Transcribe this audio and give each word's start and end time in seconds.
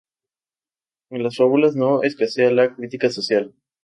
En 1.11 1.21
las 1.21 1.35
fábulas 1.37 1.75
no 1.75 2.01
escasea 2.01 2.49
la 2.49 2.73
crítica 2.73 3.11
social. 3.11 3.53